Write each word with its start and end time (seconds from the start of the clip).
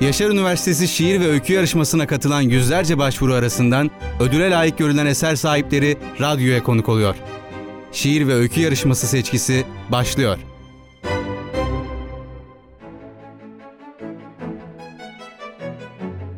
Yaşar 0.00 0.30
Üniversitesi 0.30 0.88
Şiir 0.88 1.20
ve 1.20 1.28
Öykü 1.28 1.52
Yarışması'na 1.52 2.06
katılan 2.06 2.40
yüzlerce 2.40 2.98
başvuru 2.98 3.34
arasından 3.34 3.90
ödüle 4.20 4.50
layık 4.50 4.78
görülen 4.78 5.06
eser 5.06 5.36
sahipleri 5.36 5.96
radyoya 6.20 6.62
konuk 6.62 6.88
oluyor. 6.88 7.14
Şiir 7.92 8.28
ve 8.28 8.34
Öykü 8.34 8.60
Yarışması 8.60 9.06
seçkisi 9.06 9.64
başlıyor. 9.92 10.38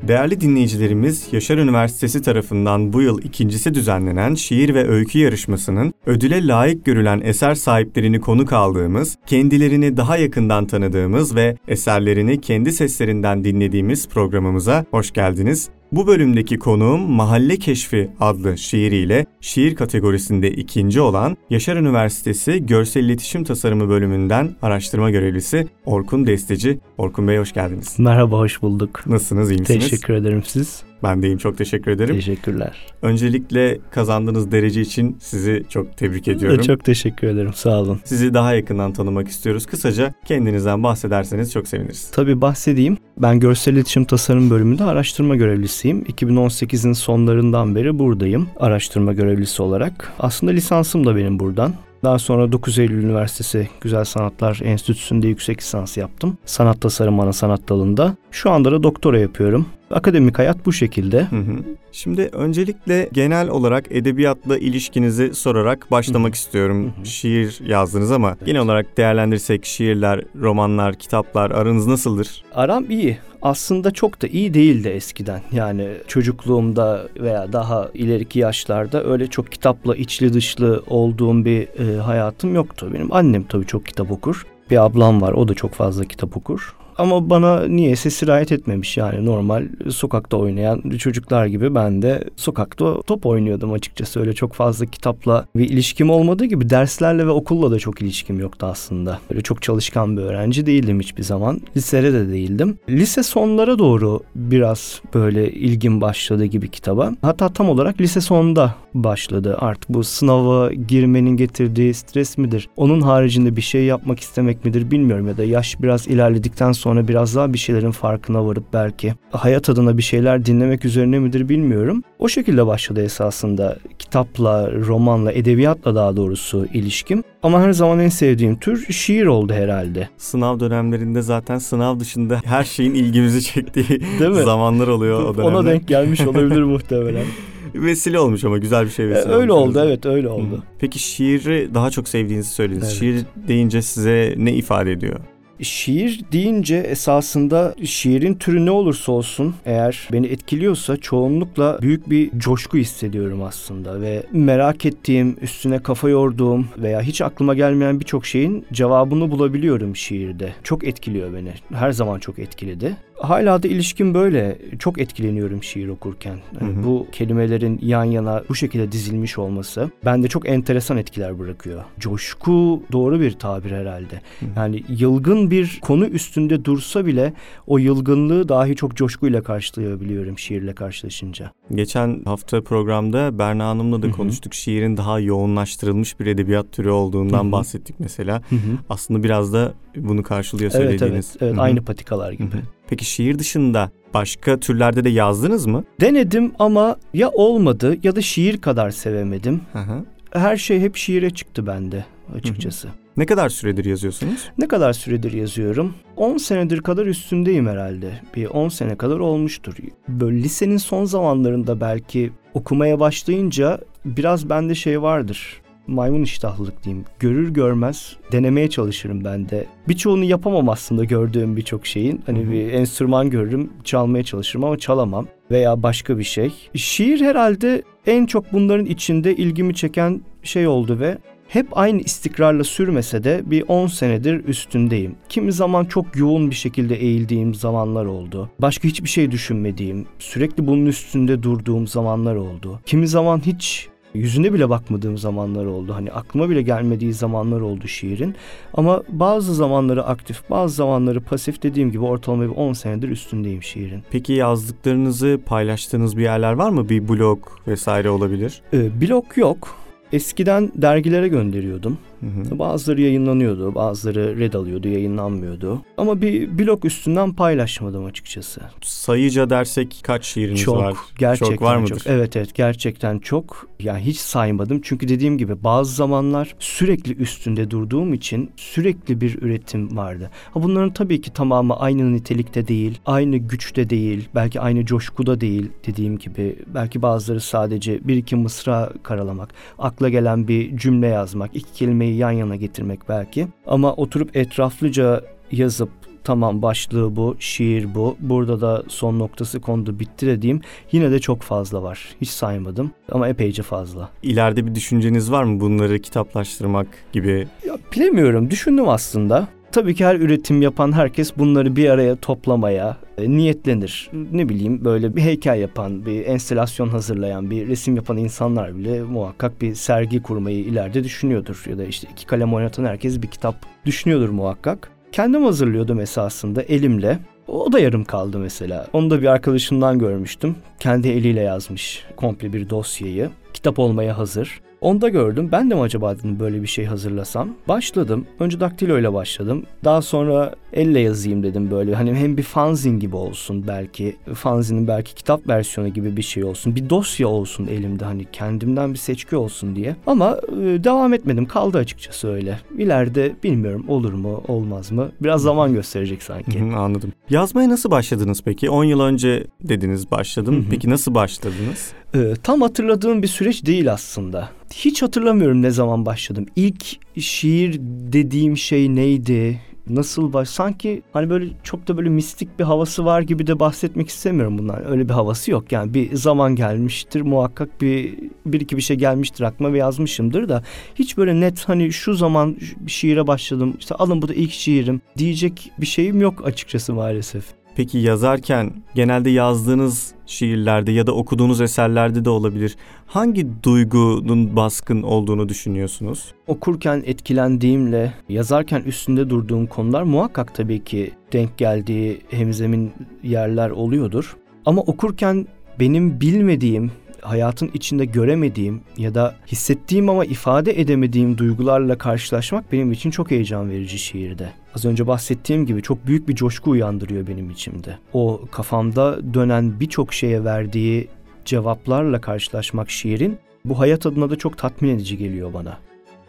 Değerli 0.09 0.41
dinleyicilerimiz, 0.41 1.29
Yaşar 1.32 1.59
Üniversitesi 1.59 2.23
tarafından 2.23 2.93
bu 2.93 3.02
yıl 3.02 3.23
ikincisi 3.23 3.75
düzenlenen 3.75 4.34
şiir 4.34 4.75
ve 4.75 4.88
öykü 4.88 5.18
yarışmasının 5.18 5.95
ödüle 6.06 6.46
layık 6.46 6.84
görülen 6.84 7.20
eser 7.25 7.55
sahiplerini 7.55 8.20
konuk 8.20 8.52
aldığımız, 8.52 9.16
kendilerini 9.27 9.96
daha 9.96 10.16
yakından 10.16 10.66
tanıdığımız 10.66 11.37
ve 11.37 11.56
eserlerini 11.69 12.41
kendi 12.41 12.73
seslerinden 12.73 13.45
dinlediğimiz 13.45 14.09
programımıza 14.09 14.84
hoş 14.91 15.12
geldiniz. 15.12 15.69
Bu 15.92 16.06
bölümdeki 16.06 16.58
konuğum 16.58 17.00
Mahalle 17.00 17.56
Keşfi 17.56 18.10
adlı 18.20 18.58
şiiriyle 18.58 19.26
şiir 19.40 19.74
kategorisinde 19.74 20.50
ikinci 20.50 21.00
olan 21.00 21.36
Yaşar 21.50 21.76
Üniversitesi 21.76 22.66
Görsel 22.66 23.04
İletişim 23.04 23.45
Tasarımı 23.45 23.88
bölümünden 23.88 24.50
araştırma 24.62 25.10
görevlisi 25.10 25.68
Orkun 25.84 26.26
Desteci. 26.26 26.78
Orkun 26.98 27.28
Bey 27.28 27.38
hoş 27.38 27.52
geldiniz. 27.52 27.98
Merhaba, 27.98 28.38
hoş 28.38 28.62
bulduk. 28.62 29.06
Nasılsınız, 29.06 29.50
iyi 29.50 29.60
misiniz? 29.60 29.90
Teşekkür 29.90 30.14
ederim 30.14 30.42
siz. 30.46 30.82
Ben 31.02 31.23
deyim 31.23 31.38
çok 31.38 31.59
teşekkür 31.59 31.91
ederim. 31.91 32.14
Teşekkürler. 32.14 32.77
Öncelikle 33.02 33.78
kazandığınız 33.91 34.52
derece 34.52 34.80
için 34.80 35.16
sizi 35.20 35.64
çok 35.68 35.96
tebrik 35.96 36.28
ediyorum. 36.28 36.62
Çok 36.62 36.84
teşekkür 36.84 37.28
ederim, 37.28 37.52
sağ 37.54 37.80
olun. 37.80 38.00
Sizi 38.04 38.34
daha 38.34 38.54
yakından 38.54 38.92
tanımak 38.92 39.28
istiyoruz. 39.28 39.66
Kısaca 39.66 40.14
kendinizden 40.24 40.82
bahsederseniz 40.82 41.52
çok 41.52 41.68
seviniriz. 41.68 42.10
Tabii 42.10 42.40
bahsedeyim. 42.40 42.96
Ben 43.18 43.40
Görsel 43.40 43.73
İletişim 43.73 44.04
Tasarım 44.04 44.51
bölümünde 44.51 44.84
araştırma 44.84 45.37
görevlisiyim. 45.37 46.02
2018'in 46.02 46.92
sonlarından 46.92 47.74
beri 47.74 47.99
buradayım 47.99 48.49
araştırma 48.56 49.12
görevlisi 49.12 49.62
olarak. 49.62 50.12
Aslında 50.18 50.52
lisansım 50.52 51.06
da 51.06 51.16
benim 51.16 51.38
buradan. 51.38 51.74
Daha 52.04 52.18
sonra 52.18 52.52
9 52.52 52.78
Eylül 52.78 53.04
Üniversitesi 53.04 53.68
Güzel 53.80 54.04
Sanatlar 54.04 54.60
Enstitüsü'nde 54.65 55.28
yüksek 55.28 55.59
lisans 55.59 55.96
yaptım. 55.96 56.38
Sanat 56.45 56.80
tasarım 56.80 57.21
ana 57.21 57.32
sanat 57.32 57.68
dalında. 57.68 58.16
Şu 58.30 58.51
anda 58.51 58.73
da 58.73 58.82
doktora 58.82 59.18
yapıyorum. 59.18 59.66
Akademik 59.90 60.38
hayat 60.38 60.66
bu 60.66 60.73
şekilde. 60.73 61.20
Hı 61.23 61.37
hı. 61.37 61.56
Şimdi 61.92 62.23
öncelikle 62.32 63.09
genel 63.12 63.48
olarak 63.48 63.84
edebiyatla 63.90 64.59
ilişkinizi 64.59 65.34
sorarak 65.34 65.91
başlamak 65.91 66.28
Hı 66.28 66.32
hı. 66.32 66.37
istiyorum. 66.37 66.93
Hı 66.97 67.00
hı. 67.00 67.06
Şiir 67.06 67.60
yazdınız 67.66 68.12
ama 68.12 68.28
Evet. 68.28 68.47
genel 68.47 68.60
olarak 68.60 68.97
değerlendirsek 68.97 69.65
şiirler, 69.65 70.20
romanlar, 70.41 70.94
kitaplar 70.94 71.50
aranız 71.50 71.87
nasıldır? 71.87 72.43
Aram 72.54 72.91
iyi. 72.91 73.19
Aslında 73.43 73.91
çok 73.91 74.22
da 74.22 74.26
iyi 74.26 74.54
değildi 74.54 74.88
eskiden. 74.88 75.41
Yani 75.53 75.88
çocukluğumda 76.09 77.09
veya 77.21 77.53
daha 77.53 77.88
ileriki 77.94 78.38
yaşlarda 78.38 79.04
öyle 79.04 79.26
çok 79.26 79.53
kitapla 79.53 79.97
içli 79.97 80.32
dışlı 80.32 80.82
olduğum 80.87 81.44
bir 81.44 81.62
e, 81.62 82.00
hayatım 82.00 82.54
yoktu. 82.54 82.91
Benim 82.94 83.12
annem 83.12 83.44
tabii 83.44 83.66
çok 83.66 83.87
kitap 83.87 84.10
okur. 84.12 84.47
Bir 84.71 84.84
ablam 84.84 85.21
var 85.22 85.32
o 85.32 85.48
da 85.48 85.54
çok 85.54 85.72
fazla 85.72 86.04
kitap 86.04 86.37
okur. 86.37 86.76
Ama 86.99 87.31
bana 87.31 87.66
niyeyse 87.66 88.11
sirayet 88.11 88.53
etmemiş 88.53 88.97
yani 88.97 89.27
normal 89.27 89.69
sokakta 89.89 90.37
oynayan 90.37 90.83
çocuklar 90.99 91.47
gibi 91.47 91.75
ben 91.75 92.03
de 92.03 92.25
sokakta 92.37 93.03
top 93.03 93.27
oynuyordum 93.27 93.72
açıkçası. 93.72 94.21
Öyle 94.21 94.33
çok 94.33 94.53
fazla 94.53 94.87
kitapla 94.87 95.47
bir 95.56 95.69
ilişkim 95.69 96.11
olmadığı 96.11 96.44
gibi 96.44 96.71
derslerle 96.71 97.27
ve 97.27 97.31
okulla 97.31 97.71
da 97.71 97.78
çok 97.78 98.03
ilişkim 98.03 98.41
yoktu 98.41 98.67
aslında. 98.71 99.19
Öyle 99.31 99.41
çok 99.41 99.62
çalışkan 99.62 100.17
bir 100.17 100.22
öğrenci 100.22 100.67
değildim 100.67 101.00
hiçbir 101.00 101.22
zaman. 101.22 101.61
Lisede 101.77 102.12
de 102.12 102.28
değildim. 102.28 102.78
Lise 102.89 103.22
sonlara 103.22 103.78
doğru 103.78 104.21
biraz 104.34 105.00
böyle 105.15 105.53
ilgim 105.53 106.00
başladı 106.00 106.44
gibi 106.44 106.71
kitaba. 106.71 107.12
Hatta 107.22 107.49
tam 107.49 107.69
olarak 107.69 108.00
lise 108.00 108.21
sonunda 108.21 108.75
başladı. 108.94 109.56
Artık 109.59 109.89
bu 109.89 110.05
sınava 110.05 110.72
girmenin 110.72 111.37
getirdiği 111.37 111.95
stres 111.95 112.39
midir? 112.39 112.69
Onun 112.77 113.01
haricinde 113.01 113.56
bir 113.56 113.62
şey 113.62 113.85
yapmak 113.85 114.21
istemek 114.21 114.65
midir 114.65 114.91
bilmiyorum 114.91 115.29
ya 115.29 115.37
da 115.37 115.45
yaş 115.45 115.83
biraz 115.83 116.06
ilerledikten 116.06 116.73
sonra 116.73 116.86
biraz 117.09 117.37
daha 117.37 117.53
bir 117.53 117.59
şeylerin 117.59 117.91
farkına 117.91 118.47
varıp 118.47 118.65
belki 118.73 119.15
hayat 119.31 119.69
adına 119.69 119.99
bir 119.99 120.03
şeyler 120.03 120.47
dinlemek 120.47 120.85
üzerine 120.85 121.19
midir 121.19 121.49
bilmiyorum. 121.49 122.03
O 122.19 122.29
şekilde 122.29 122.67
başladı 122.67 123.03
esasında 123.03 123.77
kitapla, 123.99 124.73
romanla, 124.73 125.33
edebiyatla 125.33 125.95
daha 125.95 126.17
doğrusu 126.17 126.67
ilişkim. 126.75 127.23
Ama 127.43 127.61
her 127.63 127.73
zaman 127.73 127.99
en 128.01 128.09
sevdiğim 128.09 128.57
tür 128.57 128.93
şiir 128.93 129.27
oldu 129.27 129.53
herhalde. 129.53 130.09
Sınav 130.17 130.61
dönemlerinde 130.61 131.23
zaten 131.23 131.59
sınav 131.59 132.01
dışında 132.01 132.41
her 132.45 132.65
şeyin 132.65 132.95
ilgimizi 132.95 133.43
çektiği 133.43 133.89
Değil 134.21 134.31
mi? 134.31 134.43
zamanlar 134.43 134.89
oluyor 134.89 135.23
o 135.23 135.35
dönemde. 135.37 135.57
Ona 135.57 135.67
denk 135.67 135.89
gelmiş 135.89 136.21
olabilir 136.21 136.63
muhtemelen. 136.63 137.25
Vesile 137.75 138.19
olmuş 138.19 138.45
ama 138.45 138.59
güzel 138.59 138.85
bir 138.85 138.91
şey 138.91 139.07
E, 139.07 139.09
vesile 139.11 139.33
öyle 139.33 139.53
olmuş. 139.53 139.77
oldu 139.77 139.85
evet 139.87 140.07
öyle 140.07 140.29
oldu. 140.29 140.63
Peki 140.79 140.99
şiiri 140.99 141.71
daha 141.75 141.91
çok 141.91 142.09
sevdiğinizi 142.09 142.51
söylediniz. 142.51 142.85
Evet. 142.89 142.97
Şiir 142.99 143.25
deyince 143.49 143.83
size 143.83 144.35
ne 144.37 144.53
ifade 144.55 144.93
ediyor? 144.93 145.21
Şiir 145.62 146.21
deyince 146.33 146.77
esasında 146.77 147.75
şiirin 147.84 148.34
türü 148.34 148.67
ne 148.67 148.71
olursa 148.71 149.12
olsun 149.12 149.55
eğer 149.65 150.09
beni 150.12 150.27
etkiliyorsa 150.27 150.97
çoğunlukla 150.97 151.78
büyük 151.83 152.11
bir 152.11 152.31
coşku 152.39 152.78
hissediyorum 152.78 153.43
aslında 153.43 154.00
ve 154.00 154.22
merak 154.33 154.87
ettiğim, 154.87 155.37
üstüne 155.41 155.83
kafa 155.83 156.09
yorduğum 156.09 156.69
veya 156.78 157.03
hiç 157.03 157.21
aklıma 157.21 157.55
gelmeyen 157.55 158.00
birçok 158.00 158.27
şeyin 158.27 158.67
cevabını 158.72 159.31
bulabiliyorum 159.31 159.97
şiirde. 159.97 160.53
Çok 160.62 160.84
etkiliyor 160.84 161.34
beni. 161.34 161.53
Her 161.73 161.93
zaman 161.93 162.19
çok 162.19 162.38
etkiledi. 162.38 162.97
Hala 163.21 163.62
da 163.62 163.69
ilişkim 163.69 164.15
böyle. 164.15 164.59
Çok 164.78 165.00
etkileniyorum 165.00 165.62
şiir 165.62 165.88
okurken. 165.88 166.38
Yani 166.60 166.75
Hı 166.77 166.81
hı. 166.81 166.84
Bu 166.84 167.06
kelimelerin 167.12 167.78
yan 167.82 168.04
yana 168.04 168.43
bu 168.49 168.54
şekilde 168.54 168.93
dizilmiş 168.93 169.38
olması 169.38 169.91
bende 170.04 170.28
çok 170.28 170.49
enteresan 170.49 170.97
etkiler 170.97 171.38
bırakıyor. 171.38 171.84
Coşku 172.00 172.82
doğru 172.93 173.21
bir 173.21 173.32
tabir 173.32 173.71
herhalde. 173.71 174.15
Hı. 174.41 174.44
Yani 174.56 174.82
yılgın 174.88 175.50
bir 175.50 175.78
konu 175.82 176.06
üstünde 176.06 176.65
dursa 176.65 177.06
bile 177.06 177.32
o 177.66 177.78
yılgınlığı 177.78 178.49
dahi 178.49 178.76
çok 178.76 178.97
coşkuyla 178.97 179.43
karşılayabiliyorum 179.43 180.38
şiirle 180.38 180.75
karşılaşınca. 180.75 181.53
Geçen 181.75 182.22
hafta 182.25 182.62
programda 182.62 183.38
Berna 183.38 183.66
Hanım'la 183.66 184.03
da 184.03 184.06
Hı 184.06 184.10
hı. 184.10 184.15
konuştuk. 184.16 184.55
Şiirin 184.55 184.97
daha 184.97 185.21
yoğunlaştırılmış 185.21 186.21
bir 186.21 186.26
edebiyat 186.26 186.72
türü 186.72 186.91
olduğundan 186.91 187.44
Hı 187.44 187.49
hı. 187.49 187.53
bahsettik 187.53 188.00
mesela. 188.00 188.43
Aslında 188.88 189.22
biraz 189.22 189.53
da 189.53 189.72
bunu 189.97 190.22
karşılıyor 190.22 190.71
evet 190.75 190.82
söylediğiniz. 190.82 191.28
evet, 191.31 191.43
evet 191.43 191.53
Hı 191.53 191.56
hı. 191.56 191.62
aynı 191.62 191.84
patikalar 191.84 192.32
Hı 192.32 192.37
gibi. 192.37 192.56
hı. 192.56 192.60
Peki 192.89 193.05
şiir 193.05 193.39
dışında 193.39 193.91
başka 194.15 194.61
türlerde 194.61 195.05
de 195.05 195.09
yazdınız 195.09 195.67
mı? 195.67 195.85
Denedim 196.01 196.53
ama 196.59 196.97
ya 197.15 197.31
olmadı 197.31 197.97
ya 198.03 198.17
da 198.17 198.23
şiir 198.23 198.61
kadar 198.61 198.91
sevemedim. 198.91 199.61
Hı 199.73 199.79
hı. 199.79 200.05
Her 200.33 200.57
şey 200.57 200.81
hep 200.81 200.97
şiire 200.97 201.31
çıktı 201.31 201.67
bende 201.67 202.05
açıkçası. 202.35 202.89
Ne 203.17 203.27
kadar 203.27 203.49
süredir 203.49 203.85
yazıyorsunuz? 203.85 204.51
Ne 204.59 204.69
kadar 204.69 204.93
süredir 204.93 205.33
yazıyorum? 205.33 205.95
10 206.17 206.37
senedir 206.37 206.81
kadar 206.81 207.07
üstündeyim 207.07 207.67
herhalde. 207.67 208.21
Bir 208.37 208.47
10 208.47 208.69
sene 208.69 208.97
kadar 208.97 209.19
olmuştur. 209.19 209.77
Böyle 210.09 210.37
lisenin 210.39 210.77
son 210.77 211.05
zamanlarında 211.05 211.81
belki 211.81 212.33
okumaya 212.55 213.01
başlayınca 213.01 213.81
biraz 214.05 214.51
bende 214.51 214.75
şey 214.75 215.03
vardır. 215.03 215.61
Maymun 215.87 216.23
iştahlılık 216.23 216.85
diyeyim. 216.85 217.05
Görür 217.19 217.49
görmez 217.49 218.17
denemeye 218.33 218.71
çalışırım 218.71 219.25
ben 219.25 219.49
de. 219.49 219.67
Birçoğunu 219.89 220.25
yapamam 220.25 220.69
aslında 220.69 221.05
gördüğüm 221.05 221.57
birçok 221.57 221.87
şeyin. 221.87 222.23
Hani 222.27 222.39
Hı 222.39 222.47
hı. 222.47 222.51
bir 222.53 222.73
enstrüman 222.73 223.31
görürüm, 223.31 223.71
çalmaya 223.85 224.25
çalışırım 224.25 224.65
ama 224.65 224.79
çalamam. 224.79 225.27
Veya 225.51 225.83
başka 225.83 226.19
bir 226.19 226.25
şey. 226.25 226.53
Şiir 226.75 227.21
herhalde 227.21 227.83
en 228.07 228.27
çok 228.27 228.53
bunların 228.53 228.87
içinde 228.87 229.37
ilgimi 229.37 229.75
çeken 229.75 230.21
şey 230.43 230.67
oldu 230.67 231.01
ve 231.01 231.19
hep 231.49 231.67
aynı 231.79 232.01
istikrarla 232.01 232.65
sürmese 232.65 233.25
de 233.25 233.43
bir 233.47 233.65
10 233.69 233.87
senedir 233.87 234.45
üstündeyim. 234.45 235.15
Kimi 235.29 235.53
zaman 235.53 235.85
çok 235.85 236.17
yoğun 236.17 236.51
bir 236.51 236.55
şekilde 236.55 236.97
eğildiğim 236.97 237.55
zamanlar 237.55 238.05
oldu. 238.05 238.51
Başka 238.59 238.89
hiçbir 238.89 239.09
şey 239.09 239.31
düşünmediğim, 239.31 240.06
sürekli 240.19 240.67
bunun 240.67 240.87
üstünde 240.87 241.43
durduğum 241.43 241.87
zamanlar 241.87 242.37
oldu. 242.37 242.81
Kimi 242.87 243.09
zaman 243.09 243.41
hiç 243.47 243.89
yüzüne 244.17 244.53
bile 244.53 244.71
bakmadığım 244.71 245.19
zamanlar 245.19 245.67
oldu. 245.67 245.95
Hani 245.95 246.13
aklıma 246.13 246.51
bile 246.51 246.63
gelmediği 246.63 247.13
zamanlar 247.13 247.61
oldu 247.61 247.89
şiirin. 247.89 248.35
Ama 248.75 249.03
bazı 249.09 249.55
zamanları 249.55 250.05
aktif, 250.05 250.51
bazı 250.51 250.75
zamanları 250.75 251.21
pasif 251.21 251.63
dediğim 251.63 251.91
gibi 251.91 252.05
ortalama 252.05 252.43
bir 252.43 252.49
10 252.49 252.73
senedir 252.73 253.09
üstündeyim 253.09 253.63
şiirin. 253.63 254.03
Peki 254.11 254.33
yazdıklarınızı 254.33 255.41
paylaştığınız 255.47 256.17
bir 256.17 256.23
yerler 256.23 256.53
var 256.53 256.71
mı? 256.71 256.89
Bir 256.89 257.09
blog 257.09 257.39
vesaire 257.67 258.11
olabilir. 258.11 258.63
Ee, 258.73 259.01
blog 259.01 259.25
yok. 259.37 259.77
Eskiden 260.13 260.73
dergilere 260.75 261.29
gönderiyordum. 261.29 261.99
Hı 262.21 262.27
hı. 262.27 262.59
Bazıları 262.59 263.01
yayınlanıyordu, 263.01 263.75
bazıları 263.75 264.39
red 264.39 264.53
alıyordu, 264.53 264.89
yayınlanmıyordu. 264.89 265.83
Ama 265.97 266.23
bir 266.23 266.59
blog 266.59 266.85
üstünden 266.85 267.33
paylaşmadım 267.33 268.05
açıkçası. 268.05 268.61
Sayıca 268.83 269.51
dersek 269.51 270.01
kaç 270.03 270.25
şiiriniz 270.25 270.61
çok, 270.61 270.77
var? 270.77 270.95
gerçekten 271.19 271.55
çok 271.55 271.63
var 271.63 271.77
mıdır? 271.77 272.03
Evet 272.07 272.37
evet 272.37 272.55
gerçekten 272.55 273.19
çok. 273.19 273.69
Yani 273.81 274.01
hiç 274.01 274.19
saymadım 274.19 274.81
çünkü 274.83 275.09
dediğim 275.09 275.39
gibi 275.39 275.65
bazı 275.65 275.95
zamanlar 275.95 276.55
sürekli 276.59 277.17
üstünde 277.17 277.71
durduğum 277.71 278.15
için 278.15 278.51
sürekli 278.57 279.21
bir 279.21 279.43
üretim 279.43 279.97
vardı. 279.97 280.31
Ha 280.55 280.63
bunların 280.63 280.93
tabii 280.93 281.21
ki 281.21 281.33
tamamı 281.33 281.77
aynı 281.77 282.13
nitelikte 282.13 282.69
değil, 282.69 282.99
aynı 283.07 283.37
güçte 283.37 283.91
değil, 283.91 284.29
belki 284.35 284.61
aynı 284.61 284.87
coşkuda 284.87 285.41
değil 285.41 285.71
dediğim 285.87 286.19
gibi. 286.19 286.57
Belki 286.67 287.03
bazıları 287.03 287.41
sadece 287.41 288.09
bir 288.09 288.17
iki 288.17 288.37
mısra 288.37 288.93
karalamak, 289.03 289.55
akla 289.79 290.09
gelen 290.09 290.49
bir 290.49 290.77
cümle 290.77 291.07
yazmak, 291.07 291.57
iki 291.57 291.75
kelimeyi 292.06 292.17
yan 292.17 292.31
yana 292.31 292.56
getirmek 292.56 293.08
belki. 293.08 293.49
Ama 293.67 293.94
oturup 293.94 294.37
etraflıca 294.37 295.20
yazıp 295.53 295.88
tamam 296.25 296.62
başlığı 296.62 297.17
bu, 297.17 297.37
şiir 297.38 297.94
bu, 297.94 298.17
burada 298.20 298.61
da 298.61 298.82
son 298.88 299.19
noktası 299.19 299.61
kondu 299.61 299.99
bitti 299.99 300.26
dediğim 300.26 300.61
yine 300.93 301.11
de 301.11 301.19
çok 301.19 301.43
fazla 301.43 301.82
var. 301.82 302.17
Hiç 302.20 302.29
saymadım 302.29 302.91
ama 303.12 303.29
epeyce 303.29 303.62
fazla. 303.62 304.08
İleride 304.23 304.67
bir 304.67 304.75
düşünceniz 304.75 305.31
var 305.31 305.44
mı 305.44 305.61
bunları 305.61 305.99
kitaplaştırmak 305.99 306.87
gibi? 307.12 307.49
Ya 307.67 307.79
bilemiyorum, 307.93 308.50
düşündüm 308.50 308.88
aslında. 308.88 309.49
Tabii 309.73 309.94
ki 309.94 310.05
her 310.05 310.17
üretim 310.17 310.62
yapan 310.62 310.93
herkes 310.93 311.37
bunları 311.38 311.76
bir 311.76 311.91
araya 311.91 312.17
toplamaya 312.17 312.97
niyetlenir. 313.19 314.11
Ne 314.33 314.49
bileyim 314.49 314.85
böyle 314.85 315.17
bir 315.17 315.23
heykel 315.23 315.59
yapan, 315.59 316.07
bir 316.07 316.27
enstelasyon 316.27 316.89
hazırlayan, 316.89 317.51
bir 317.51 317.69
resim 317.69 317.97
yapan 317.97 318.17
insanlar 318.17 318.79
bile 318.79 319.03
muhakkak 319.03 319.63
bir 319.63 319.75
sergi 319.75 320.23
kurmayı 320.23 320.59
ileride 320.59 321.05
düşünüyordur. 321.05 321.65
Ya 321.71 321.79
da 321.79 321.85
işte 321.85 322.09
iki 322.13 322.27
kalem 322.27 322.55
oynatan 322.55 322.85
herkes 322.85 323.23
bir 323.23 323.29
kitap 323.29 323.67
düşünüyordur 323.87 324.29
muhakkak. 324.29 324.91
Kendim 325.13 325.45
hazırlıyordum 325.45 326.01
esasında 326.01 326.63
elimle. 326.63 327.19
O 327.49 327.73
da 327.73 327.79
yarım 327.79 328.05
kaldı 328.05 328.39
mesela. 328.39 328.87
Onu 328.93 329.11
da 329.11 329.23
bir 329.23 329.27
arkadaşımdan 329.27 329.99
görmüştüm. 329.99 330.57
Kendi 330.79 331.09
eliyle 331.09 331.41
yazmış 331.41 332.05
komple 332.17 332.53
bir 332.53 332.71
dosyayı. 332.71 333.31
Kitap 333.55 333.79
olmaya 333.79 334.19
hazır. 334.19 334.61
Onda 334.81 335.08
gördüm. 335.08 335.49
Ben 335.52 335.70
de 335.70 335.75
mi 335.75 335.81
acaba 335.81 336.19
dedim 336.19 336.40
böyle 336.40 336.62
bir 336.62 336.67
şey 336.67 336.84
hazırlasam? 336.84 337.49
Başladım. 337.69 338.26
Önce 338.40 338.61
daktilo 338.61 338.99
ile 338.99 339.12
başladım. 339.12 339.62
Daha 339.84 340.02
sonra 340.02 340.55
elle 340.73 341.00
yazayım 341.00 341.43
dedim 341.43 341.70
böyle. 341.70 341.94
Hani 341.94 342.14
hem 342.14 342.37
bir 342.37 342.43
fanzin 342.43 343.00
gibi 343.00 343.17
olsun 343.17 343.64
belki. 343.69 344.17
Fanzinin 344.34 344.88
belki 344.88 345.14
kitap 345.14 345.49
versiyonu 345.49 345.88
gibi 345.93 346.17
bir 346.17 346.23
şey 346.23 346.44
olsun. 346.44 346.76
Bir 346.76 346.90
dosya 346.90 347.28
olsun 347.28 347.67
elimde 347.67 348.05
hani 348.05 348.25
kendimden 348.32 348.93
bir 348.93 348.99
seçki 348.99 349.37
olsun 349.37 349.76
diye. 349.76 349.96
Ama 350.06 350.38
e, 350.52 350.84
devam 350.84 351.14
etmedim. 351.14 351.46
Kaldı 351.46 351.79
açıkçası 351.79 352.29
öyle. 352.29 352.58
İleride 352.79 353.34
bilmiyorum 353.44 353.84
olur 353.88 354.12
mu 354.12 354.43
olmaz 354.49 354.90
mı? 354.93 355.11
Biraz 355.20 355.43
zaman 355.43 355.72
gösterecek 355.72 356.22
sanki. 356.22 356.61
Hı, 356.61 356.76
anladım. 356.76 357.12
Yazmaya 357.31 357.69
nasıl 357.69 357.90
başladınız 357.90 358.43
peki? 358.44 358.70
10 358.70 358.84
yıl 358.84 359.00
önce 359.00 359.46
dediniz 359.62 360.11
başladım. 360.11 360.56
Hı 360.56 360.61
hı. 360.61 360.70
Peki 360.70 360.90
nasıl 360.90 361.14
başladınız? 361.14 361.93
Ee, 362.14 362.34
tam 362.43 362.61
hatırladığım 362.62 363.22
bir 363.22 363.29
süreç 363.29 363.67
değil 363.67 363.93
aslında. 363.93 364.49
Hiç 364.75 365.03
hatırlamıyorum 365.03 365.63
ne 365.63 365.71
zaman 365.71 366.07
başladım. 366.07 366.47
İlk 366.57 366.85
şiir 367.23 367.81
dediğim 368.13 368.57
şey 368.57 368.95
neydi? 368.95 369.61
Nasıl 369.89 370.33
baş... 370.33 370.49
Sanki 370.49 371.03
hani 371.13 371.31
böyle 371.31 371.47
çok 371.63 371.89
da 371.89 371.97
böyle 371.97 372.09
mistik 372.09 372.59
bir 372.59 372.65
havası 372.65 373.05
var 373.05 373.21
gibi 373.21 373.47
de 373.47 373.61
bahsetmek 373.61 374.09
istemiyorum 374.09 374.59
bundan. 374.59 374.87
Öyle 374.91 375.09
bir 375.09 375.15
havası 375.15 375.51
yok. 375.51 375.73
Yani 375.73 375.95
bir 375.95 376.15
zaman 376.17 376.57
gelmiştir 376.57 377.21
muhakkak 377.21 377.81
bir 377.81 378.19
bir 378.47 378.61
iki 378.61 378.77
bir 378.77 378.83
şey 378.83 378.97
gelmiştir 378.97 379.45
aklıma 379.45 379.73
ve 379.73 379.79
yazmışımdır 379.79 380.49
da 380.49 380.63
hiç 380.95 381.17
böyle 381.17 381.41
net 381.41 381.69
hani 381.69 381.93
şu 381.93 382.15
zaman 382.15 382.57
şiire 382.87 383.27
başladım. 383.27 383.77
İşte 383.79 383.95
alın 383.95 384.23
bu 384.23 384.29
da 384.29 384.35
ilk 384.35 384.53
şiirim 384.53 385.01
diyecek 385.19 385.73
bir 385.81 385.87
şeyim 385.87 386.21
yok 386.21 386.47
açıkçası 386.47 386.95
maalesef. 386.95 387.45
Peki 387.76 387.99
yazarken 387.99 388.73
genelde 388.94 389.31
yazdığınız 389.31 390.14
şiirlerde 390.26 390.93
ya 390.93 391.06
da 391.06 391.12
okuduğunuz 391.12 391.61
eserlerde 391.61 392.25
de 392.25 392.31
olabilir. 392.31 392.76
Hangi 393.06 393.46
duygunun 393.62 394.56
baskın 394.56 395.02
olduğunu 395.02 395.49
düşünüyorsunuz? 395.49 396.34
Okurken 396.46 397.02
etkilendiğimle 397.06 398.14
yazarken 398.28 398.82
üstünde 398.82 399.31
durduğum 399.31 399.67
konular 399.67 400.02
muhakkak 400.02 400.55
tabii 400.55 400.84
ki 400.84 401.12
denk 401.32 401.58
geldiği 401.58 402.20
hemzemin 402.31 402.93
yerler 403.23 403.70
oluyordur. 403.70 404.37
Ama 404.64 404.82
okurken 404.82 405.46
benim 405.81 406.20
bilmediğim, 406.20 406.90
hayatın 407.26 407.70
içinde 407.75 408.05
göremediğim 408.05 408.81
ya 408.96 409.14
da 409.14 409.34
hissettiğim 409.46 410.08
ama 410.08 410.25
ifade 410.25 410.81
edemediğim 410.81 411.38
duygularla 411.38 411.99
karşılaşmak 411.99 412.73
benim 412.73 412.93
için 412.93 413.11
çok 413.11 413.31
heyecan 413.31 413.70
verici 413.70 413.99
şiirde. 413.99 414.49
Az 414.75 414.84
önce 414.84 415.06
bahsettiğim 415.06 415.67
gibi 415.67 415.82
çok 415.82 416.06
büyük 416.06 416.28
bir 416.28 416.34
coşku 416.34 416.70
uyandırıyor 416.70 417.26
benim 417.26 417.50
içimde. 417.50 417.99
O 418.12 418.40
kafamda 418.50 419.34
dönen 419.34 419.81
birçok 419.81 420.12
şeye 420.12 420.44
verdiği 420.44 421.08
cevaplarla 421.44 422.20
karşılaşmak 422.20 422.90
şiirin 422.90 423.38
bu 423.64 423.79
hayat 423.79 424.06
adına 424.06 424.31
da 424.31 424.37
çok 424.37 424.58
tatmin 424.58 424.94
edici 424.94 425.19
geliyor 425.19 425.55
bana. 425.55 425.79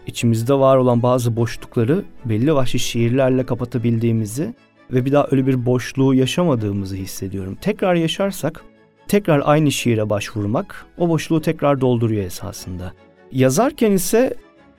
İçimizde 0.07 0.53
var 0.53 0.77
olan 0.77 1.03
bazı 1.03 1.35
boşlukları 1.35 2.03
belli 2.25 2.55
başlı 2.55 2.79
şiirlerle 2.79 3.45
kapatabildiğimizi 3.45 4.53
ve 4.91 5.05
bir 5.05 5.11
daha 5.11 5.27
öyle 5.31 5.47
bir 5.47 5.65
boşluğu 5.65 6.13
yaşamadığımızı 6.13 6.95
hissediyorum. 6.95 7.57
Tekrar 7.61 7.95
yaşarsak 7.95 8.63
tekrar 9.07 9.42
aynı 9.45 9.71
şiire 9.71 10.09
başvurmak 10.09 10.86
o 10.98 11.09
boşluğu 11.09 11.42
tekrar 11.42 11.81
dolduruyor 11.81 12.24
esasında. 12.24 12.94
Yazarken 13.31 13.92
ise 13.92 14.33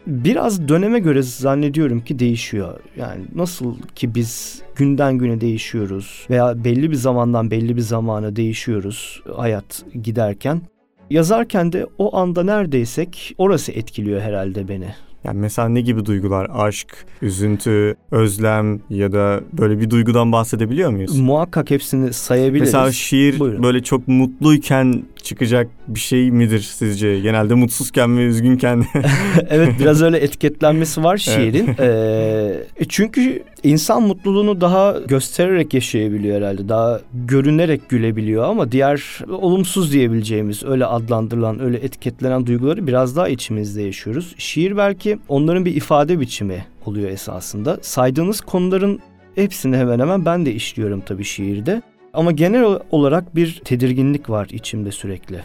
biraz 0.06 0.68
döneme 0.68 0.98
göre 0.98 1.22
zannediyorum 1.22 2.00
ki 2.00 2.18
değişiyor. 2.18 2.80
Yani 2.96 3.24
nasıl 3.34 3.74
ki 3.94 4.14
biz 4.14 4.62
günden 4.76 5.18
güne 5.18 5.40
değişiyoruz 5.40 6.26
veya 6.30 6.64
belli 6.64 6.90
bir 6.90 6.96
zamandan 6.96 7.50
belli 7.50 7.76
bir 7.76 7.80
zamana 7.80 8.36
değişiyoruz 8.36 9.22
hayat 9.36 9.84
giderken. 10.02 10.62
Yazarken 11.10 11.72
de 11.72 11.86
o 11.98 12.16
anda 12.16 12.44
neredeysek 12.44 13.34
orası 13.38 13.72
etkiliyor 13.72 14.20
herhalde 14.20 14.68
beni. 14.68 14.94
Yani 15.24 15.38
mesela 15.38 15.68
ne 15.68 15.80
gibi 15.80 16.06
duygular? 16.06 16.50
Aşk, 16.54 17.06
üzüntü, 17.22 17.96
özlem 18.10 18.80
ya 18.90 19.12
da 19.12 19.40
böyle 19.52 19.80
bir 19.80 19.90
duygudan 19.90 20.32
bahsedebiliyor 20.32 20.90
muyuz? 20.90 21.18
Muhakkak 21.18 21.70
hepsini 21.70 22.12
sayabiliriz. 22.12 22.60
Mesela 22.60 22.92
şiir 22.92 23.38
Buyurun. 23.38 23.62
böyle 23.62 23.82
çok 23.82 24.08
mutluyken 24.08 25.02
çıkacak 25.22 25.68
bir 25.88 26.00
şey 26.00 26.30
midir 26.30 26.60
sizce? 26.60 27.20
Genelde 27.20 27.54
mutsuzken 27.54 28.18
ve 28.18 28.22
üzgünken. 28.22 28.84
evet 29.50 29.72
biraz 29.78 30.02
öyle 30.02 30.16
etiketlenmesi 30.18 31.04
var 31.04 31.16
şiirin. 31.16 31.68
Ee, 31.80 32.54
çünkü 32.88 33.42
insan 33.62 34.02
mutluluğunu 34.02 34.60
daha 34.60 34.96
göstererek 35.08 35.74
yaşayabiliyor 35.74 36.36
herhalde. 36.36 36.68
Daha 36.68 37.00
görünerek 37.14 37.88
gülebiliyor 37.88 38.44
ama 38.44 38.72
diğer 38.72 39.24
olumsuz 39.28 39.92
diyebileceğimiz 39.92 40.64
öyle 40.64 40.86
adlandırılan, 40.86 41.60
öyle 41.62 41.76
etiketlenen 41.76 42.46
duyguları 42.46 42.86
biraz 42.86 43.16
daha 43.16 43.28
içimizde 43.28 43.82
yaşıyoruz. 43.82 44.34
Şiir 44.38 44.76
belki 44.76 45.17
onların 45.28 45.64
bir 45.64 45.76
ifade 45.76 46.20
biçimi 46.20 46.64
oluyor 46.86 47.10
esasında. 47.10 47.78
Saydığınız 47.82 48.40
konuların 48.40 49.00
hepsini 49.34 49.76
hemen 49.76 49.98
hemen 49.98 50.24
ben 50.24 50.46
de 50.46 50.52
işliyorum 50.52 51.00
tabii 51.00 51.24
şiirde. 51.24 51.82
Ama 52.12 52.32
genel 52.32 52.64
olarak 52.90 53.36
bir 53.36 53.60
tedirginlik 53.64 54.30
var 54.30 54.48
içimde 54.52 54.92
sürekli. 54.92 55.40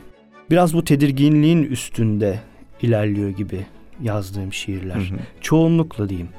Biraz 0.50 0.74
bu 0.74 0.84
tedirginliğin 0.84 1.64
üstünde 1.64 2.40
ilerliyor 2.82 3.30
gibi 3.30 3.66
yazdığım 4.02 4.54
şiirler. 4.54 4.96
Hı 4.96 5.00
hı. 5.00 5.20
Çoğunlukla 5.42 6.10
diyeyim. 6.10 6.30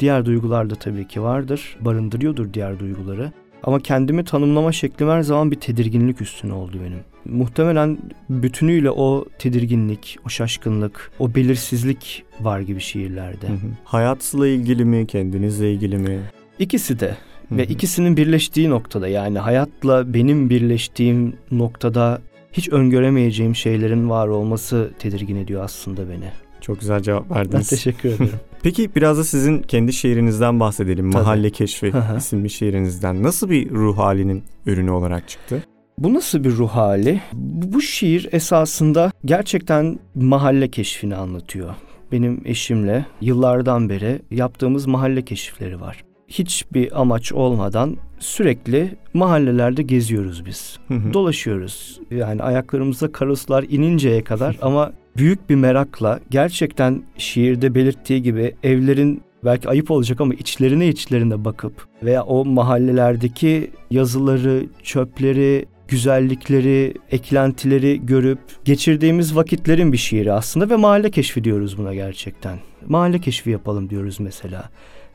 Diğer 0.00 0.24
duygular 0.24 0.70
da 0.70 0.74
tabii 0.74 1.08
ki 1.08 1.22
vardır. 1.22 1.76
Barındırıyordur 1.80 2.52
diğer 2.54 2.78
duyguları. 2.78 3.32
Ama 3.62 3.80
kendimi 3.80 4.24
tanımlama 4.24 4.72
şeklim 4.72 5.08
her 5.08 5.22
zaman 5.22 5.50
bir 5.50 5.60
tedirginlik 5.60 6.20
üstüne 6.20 6.52
oldu 6.52 6.76
benim. 6.84 7.11
Muhtemelen 7.24 7.98
bütünüyle 8.30 8.90
o 8.90 9.24
tedirginlik, 9.38 10.18
o 10.26 10.28
şaşkınlık, 10.28 11.10
o 11.18 11.34
belirsizlik 11.34 12.24
var 12.40 12.60
gibi 12.60 12.80
şiirlerde. 12.80 13.48
Hı 13.48 13.52
hı. 13.52 13.56
Hayatla 13.84 14.46
ilgili 14.48 14.84
mi, 14.84 15.06
kendinizle 15.06 15.72
ilgili 15.72 15.98
mi? 15.98 16.20
İkisi 16.58 17.00
de 17.00 17.16
Hı 17.48 17.56
ve 17.56 17.66
hı. 17.66 17.72
ikisinin 17.72 18.16
birleştiği 18.16 18.70
noktada 18.70 19.08
yani 19.08 19.38
hayatla 19.38 20.14
benim 20.14 20.50
birleştiğim 20.50 21.34
noktada 21.50 22.20
hiç 22.52 22.68
öngöremeyeceğim 22.68 23.56
şeylerin 23.56 24.10
var 24.10 24.28
olması 24.28 24.90
tedirgin 24.98 25.36
ediyor 25.36 25.64
aslında 25.64 26.08
beni. 26.08 26.30
Çok 26.60 26.80
güzel 26.80 27.00
cevap 27.02 27.30
Ben 27.30 27.36
verdiniz. 27.36 27.68
teşekkür 27.68 28.08
ederim. 28.12 28.30
Peki 28.62 28.90
biraz 28.96 29.18
da 29.18 29.24
sizin 29.24 29.62
kendi 29.62 29.92
şiirinizden 29.92 30.60
bahsedelim. 30.60 31.10
Tabii. 31.10 31.22
Mahalle 31.22 31.50
Keşfi 31.50 31.92
isimli 32.18 32.50
şiirinizden. 32.50 33.22
Nasıl 33.22 33.50
bir 33.50 33.70
ruh 33.70 33.98
halinin 33.98 34.42
ürünü 34.66 34.90
olarak 34.90 35.28
çıktı? 35.28 35.64
Bu 36.02 36.14
nasıl 36.14 36.44
bir 36.44 36.50
ruh 36.50 36.68
hali? 36.68 37.20
Bu, 37.32 37.80
şiir 37.80 38.28
esasında 38.32 39.12
gerçekten 39.24 39.98
mahalle 40.14 40.68
keşfini 40.68 41.16
anlatıyor. 41.16 41.74
Benim 42.12 42.42
eşimle 42.44 43.06
yıllardan 43.20 43.88
beri 43.88 44.22
yaptığımız 44.30 44.86
mahalle 44.86 45.22
keşifleri 45.22 45.80
var. 45.80 46.04
Hiçbir 46.28 47.00
amaç 47.00 47.32
olmadan 47.32 47.96
sürekli 48.18 48.96
mahallelerde 49.14 49.82
geziyoruz 49.82 50.46
biz. 50.46 50.78
Hı 50.88 50.94
hı. 50.94 51.12
Dolaşıyoruz. 51.12 52.00
Yani 52.10 52.42
ayaklarımıza 52.42 53.12
karoslar 53.12 53.62
ininceye 53.62 54.24
kadar 54.24 54.58
ama 54.62 54.92
büyük 55.16 55.50
bir 55.50 55.54
merakla 55.54 56.20
gerçekten 56.30 57.02
şiirde 57.18 57.74
belirttiği 57.74 58.22
gibi 58.22 58.54
evlerin 58.62 59.22
belki 59.44 59.68
ayıp 59.68 59.90
olacak 59.90 60.20
ama 60.20 60.34
içlerine 60.34 60.88
içlerine 60.88 61.44
bakıp 61.44 61.86
veya 62.02 62.22
o 62.22 62.44
mahallelerdeki 62.44 63.70
yazıları, 63.90 64.66
çöpleri, 64.82 65.66
güzellikleri, 65.92 66.94
eklentileri 67.10 68.06
görüp 68.06 68.38
geçirdiğimiz 68.64 69.36
vakitlerin 69.36 69.92
bir 69.92 69.96
şiiri 69.96 70.32
aslında 70.32 70.70
ve 70.70 70.76
mahalle 70.76 71.10
keşfi 71.10 71.44
diyoruz 71.44 71.78
buna 71.78 71.94
gerçekten. 71.94 72.58
Mahalle 72.86 73.18
keşfi 73.18 73.50
yapalım 73.50 73.90
diyoruz 73.90 74.20
mesela. 74.20 74.70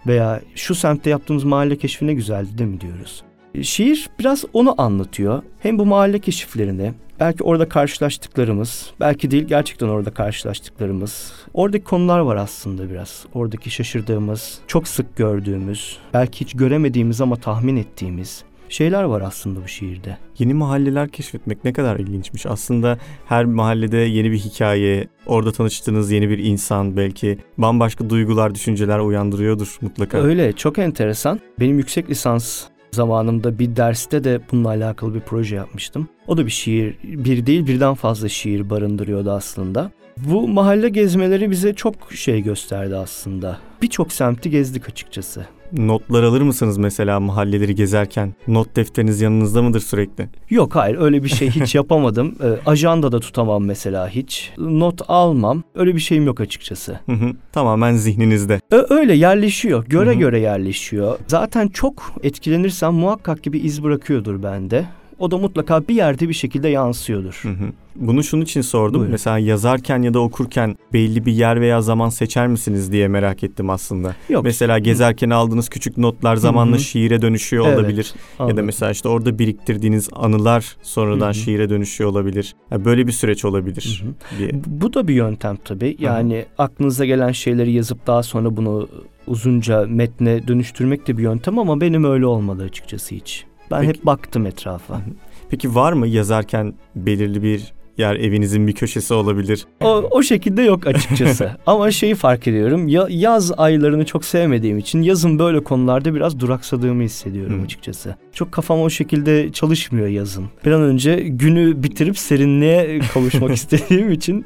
Veya 0.07 0.41
şu 0.55 0.75
semtte 0.75 1.09
yaptığımız 1.09 1.43
mahalle 1.43 1.77
keşfi 1.77 2.07
ne 2.07 2.13
güzeldi 2.13 2.57
değil 2.57 2.69
mi 2.69 2.81
diyoruz. 2.81 3.23
Şiir 3.61 4.09
biraz 4.19 4.45
onu 4.53 4.81
anlatıyor. 4.81 5.43
Hem 5.59 5.79
bu 5.79 5.85
mahalle 5.85 6.19
keşiflerini, 6.19 6.93
belki 7.19 7.43
orada 7.43 7.69
karşılaştıklarımız, 7.69 8.91
belki 8.99 9.31
değil 9.31 9.43
gerçekten 9.43 9.87
orada 9.87 10.11
karşılaştıklarımız. 10.11 11.33
Oradaki 11.53 11.83
konular 11.83 12.19
var 12.19 12.35
aslında 12.35 12.89
biraz. 12.89 13.25
Oradaki 13.33 13.69
şaşırdığımız, 13.69 14.59
çok 14.67 14.87
sık 14.87 15.15
gördüğümüz, 15.15 15.97
belki 16.13 16.41
hiç 16.41 16.53
göremediğimiz 16.53 17.21
ama 17.21 17.35
tahmin 17.35 17.75
ettiğimiz 17.75 18.43
şeyler 18.69 19.03
var 19.03 19.21
aslında 19.21 19.63
bu 19.63 19.67
şiirde. 19.67 20.17
Yeni 20.39 20.53
mahalleler 20.53 21.09
keşfetmek 21.09 21.63
ne 21.63 21.73
kadar 21.73 21.99
ilginçmiş. 21.99 22.45
Aslında 22.45 22.97
her 23.25 23.45
mahallede 23.45 23.97
yeni 23.97 24.31
bir 24.31 24.37
hikaye, 24.37 25.07
orada 25.25 25.51
tanıştığınız 25.51 26.11
yeni 26.11 26.29
bir 26.29 26.37
insan 26.37 26.97
belki 26.97 27.37
bambaşka 27.57 28.09
duygular, 28.09 28.55
düşünceler 28.55 28.99
uyandırıyordur 28.99 29.77
mutlaka. 29.81 30.17
Öyle, 30.17 30.53
çok 30.53 30.79
enteresan. 30.79 31.39
Benim 31.59 31.77
yüksek 31.77 32.09
lisans 32.09 32.63
zamanımda 32.91 33.59
bir 33.59 33.75
derste 33.75 34.23
de 34.23 34.41
bununla 34.51 34.69
alakalı 34.69 35.13
bir 35.13 35.19
proje 35.19 35.55
yapmıştım. 35.55 36.07
O 36.27 36.37
da 36.37 36.45
bir 36.45 36.51
şiir, 36.51 36.95
bir 37.03 37.45
değil 37.45 37.67
birden 37.67 37.93
fazla 37.93 38.29
şiir 38.29 38.69
barındırıyordu 38.69 39.31
aslında. 39.31 39.91
Bu 40.17 40.47
mahalle 40.47 40.89
gezmeleri 40.89 41.51
bize 41.51 41.73
çok 41.73 42.13
şey 42.13 42.41
gösterdi 42.41 42.95
aslında. 42.95 43.59
Birçok 43.81 44.11
semti 44.11 44.49
gezdik 44.49 44.89
açıkçası. 44.89 45.45
Notlar 45.73 46.23
alır 46.23 46.41
mısınız 46.41 46.77
mesela 46.77 47.19
mahalleleri 47.19 47.75
gezerken? 47.75 48.33
Not 48.47 48.75
defteriniz 48.75 49.21
yanınızda 49.21 49.61
mıdır 49.61 49.79
sürekli? 49.79 50.27
Yok 50.49 50.75
hayır 50.75 50.97
öyle 50.99 51.23
bir 51.23 51.29
şey 51.29 51.49
hiç 51.49 51.75
yapamadım. 51.75 52.35
E, 52.43 52.69
ajanda 52.69 53.11
da 53.11 53.19
tutamam 53.19 53.65
mesela 53.65 54.09
hiç. 54.09 54.51
Not 54.57 55.01
almam. 55.07 55.63
Öyle 55.75 55.95
bir 55.95 55.99
şeyim 55.99 56.25
yok 56.25 56.41
açıkçası. 56.41 56.99
Hı 57.05 57.11
hı, 57.11 57.31
tamamen 57.51 57.95
zihninizde. 57.95 58.59
Ö- 58.71 58.85
öyle 58.89 59.13
yerleşiyor. 59.13 59.85
Göre 59.85 60.09
Hı 60.09 60.13
hı. 60.15 60.19
göre 60.19 60.39
yerleşiyor. 60.39 61.17
Zaten 61.27 61.67
çok 61.67 62.13
etkilenirsem 62.23 62.93
muhakkak 62.93 63.43
ki 63.43 63.53
bir 63.53 63.63
iz 63.63 63.83
bırakıyordur 63.83 64.43
bende. 64.43 64.85
O 65.19 65.31
da 65.31 65.37
mutlaka 65.37 65.87
bir 65.87 65.95
yerde 65.95 66.29
bir 66.29 66.33
şekilde 66.33 66.67
yansıyordur. 66.67 67.39
Hı 67.43 67.49
hı. 67.49 67.71
Bunu 67.95 68.23
şunun 68.23 68.41
için 68.41 68.61
sordum. 68.61 68.99
Buyurun. 68.99 69.11
Mesela 69.11 69.37
yazarken 69.37 70.01
ya 70.01 70.13
da 70.13 70.19
okurken 70.19 70.75
belli 70.93 71.25
bir 71.25 71.31
yer 71.31 71.61
veya 71.61 71.81
zaman 71.81 72.09
seçer 72.09 72.47
misiniz 72.47 72.91
diye 72.91 73.07
merak 73.07 73.43
ettim 73.43 73.69
aslında. 73.69 74.15
Yok. 74.29 74.43
Mesela 74.43 74.79
gezerken 74.79 75.29
aldığınız 75.29 75.69
küçük 75.69 75.97
notlar 75.97 76.35
zamanla 76.35 76.75
hı. 76.75 76.79
şiire 76.79 77.21
dönüşüyor 77.21 77.67
Evet, 77.67 77.79
olabilir. 77.79 78.13
Ya 78.15 78.39
da 78.39 78.43
Anladım. 78.43 78.65
mesela 78.65 78.91
işte 78.91 79.09
orada 79.09 79.39
biriktirdiğiniz 79.39 80.09
anılar 80.13 80.75
sonradan 80.81 81.25
Hı 81.25 81.29
hı. 81.29 81.33
şiire 81.33 81.69
dönüşüyor 81.69 82.09
olabilir. 82.09 82.55
Ya 82.71 82.85
böyle 82.85 83.07
bir 83.07 83.11
süreç 83.11 83.45
olabilir 83.45 84.03
Hı 84.05 84.37
diye. 84.37 84.51
Bu 84.65 84.93
da 84.93 85.07
bir 85.07 85.13
yöntem 85.13 85.57
tabii. 85.65 85.95
Yani 85.99 86.45
aklınıza 86.57 87.05
gelen 87.05 87.31
şeyleri 87.31 87.71
yazıp 87.71 88.07
daha 88.07 88.23
sonra 88.23 88.57
bunu 88.57 88.87
uzunca 89.27 89.85
metne 89.87 90.47
dönüştürmek 90.47 91.07
de 91.07 91.17
bir 91.17 91.23
yöntem 91.23 91.59
ama 91.59 91.81
benim 91.81 92.03
öyle 92.03 92.25
olmadı 92.25 92.63
açıkçası 92.63 93.15
hiç. 93.15 93.45
Ben 93.71 93.81
Peki. 93.81 93.89
hep 93.97 94.05
baktım 94.05 94.45
etrafa. 94.45 95.01
Peki 95.49 95.75
var 95.75 95.93
mı 95.93 96.07
yazarken 96.07 96.73
belirli 96.95 97.43
bir 97.43 97.73
yer 97.97 98.15
evinizin 98.15 98.67
bir 98.67 98.73
köşesi 98.73 99.13
olabilir? 99.13 99.65
O, 99.81 99.87
o 99.87 100.23
şekilde 100.23 100.61
yok 100.61 100.87
açıkçası. 100.87 101.51
Ama 101.65 101.91
şeyi 101.91 102.15
fark 102.15 102.47
ediyorum. 102.47 102.87
Ya, 102.87 103.07
yaz 103.09 103.51
aylarını 103.57 104.05
çok 104.05 104.25
sevmediğim 104.25 104.77
için 104.77 105.01
yazın 105.01 105.39
böyle 105.39 105.63
konularda 105.63 106.15
biraz 106.15 106.39
duraksadığımı 106.39 107.03
hissediyorum 107.03 107.59
Hı. 107.59 107.63
açıkçası. 107.63 108.15
Çok 108.33 108.51
kafam 108.51 108.81
o 108.81 108.89
şekilde 108.89 109.51
çalışmıyor 109.51 110.07
yazın. 110.07 110.45
Bir 110.65 110.71
an 110.71 110.81
önce 110.81 111.15
günü 111.15 111.83
bitirip 111.83 112.17
serinliğe 112.17 112.99
kavuşmak 113.13 113.51
istediğim 113.57 114.11
için 114.11 114.45